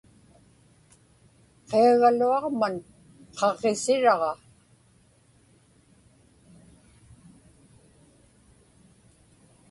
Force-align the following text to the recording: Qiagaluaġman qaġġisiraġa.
Qiagaluaġman 1.67 2.73
qaġġisiraġa. 3.37 4.31